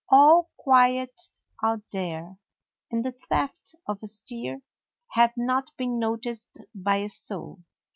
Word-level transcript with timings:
All 0.09 0.49
quiet 0.57 1.11
out 1.63 1.83
there, 1.93 2.37
and 2.89 3.05
the 3.05 3.11
theft 3.29 3.75
of 3.87 3.99
a 4.01 4.07
steer 4.07 4.61
had 5.11 5.31
not 5.37 5.69
been 5.77 5.99
noticed 5.99 6.57
by 6.73 6.95
a 6.95 7.07
soul. 7.07 7.59